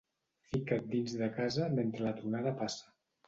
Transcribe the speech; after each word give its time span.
Fica't 0.53 0.87
dins 0.93 1.13
de 1.19 1.27
casa 1.35 1.67
mentre 1.77 2.05
la 2.07 2.15
tronada 2.23 2.55
passa. 2.65 2.91